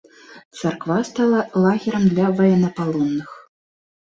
Царква 0.61 0.95
стала 1.09 1.41
лагерам 1.65 2.05
для 2.15 2.27
ваеннапалонных. 2.41 3.29